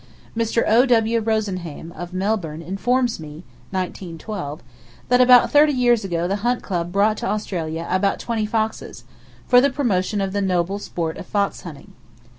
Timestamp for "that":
5.09-5.21